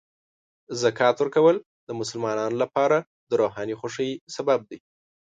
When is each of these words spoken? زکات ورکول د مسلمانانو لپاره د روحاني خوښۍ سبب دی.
زکات 0.81 1.15
ورکول 1.19 1.55
د 1.87 1.89
مسلمانانو 1.99 2.55
لپاره 2.63 2.97
د 3.29 3.31
روحاني 3.41 3.75
خوښۍ 3.79 4.11
سبب 4.35 4.59
دی. 4.69 4.79